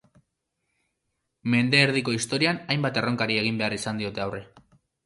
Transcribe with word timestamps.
Mende 1.55 1.83
erdiko 1.89 2.17
historian 2.17 2.63
hainbat 2.67 3.01
erronkari 3.05 3.41
egin 3.45 3.63
behar 3.65 3.79
izan 3.81 4.03
diote 4.05 4.27
aurre. 4.27 4.47